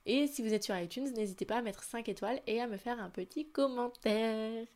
Et 0.07 0.27
si 0.27 0.43
vous 0.43 0.55
êtes 0.55 0.65
sur 0.65 0.77
iTunes, 0.77 1.13
n'hésitez 1.15 1.45
pas 1.45 1.59
à 1.59 1.63
mettre 1.63 1.83
5 1.83 2.09
étoiles 2.09 2.41
et 2.47 2.61
à 2.61 2.67
me 2.67 2.77
faire 2.77 3.01
un 3.01 3.11
petit 3.11 3.51
commentaire. 3.51 4.67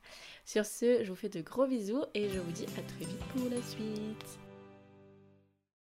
Sur 0.44 0.66
ce, 0.66 1.02
je 1.02 1.08
vous 1.08 1.16
fais 1.16 1.28
de 1.28 1.40
gros 1.40 1.66
bisous 1.66 2.04
et 2.14 2.28
je 2.28 2.38
vous 2.38 2.52
dis 2.52 2.66
à 2.78 2.82
très 2.82 3.04
vite 3.04 3.24
pour 3.34 3.48
la 3.48 3.62
suite. 3.62 4.43